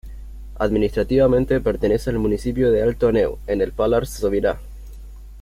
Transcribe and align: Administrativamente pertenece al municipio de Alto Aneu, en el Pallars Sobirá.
Administrativamente 0.57 1.59
pertenece 1.61 2.09
al 2.09 2.17
municipio 2.17 2.71
de 2.71 2.81
Alto 2.81 3.09
Aneu, 3.09 3.37
en 3.45 3.61
el 3.61 3.71
Pallars 3.71 4.09
Sobirá. 4.09 4.59